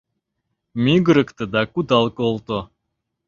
[0.83, 2.59] Мӱгырыктӧ да кудал колто.